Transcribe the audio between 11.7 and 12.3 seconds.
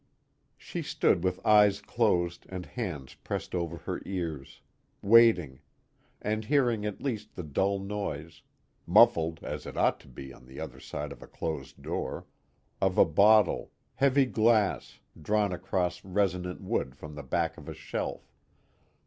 door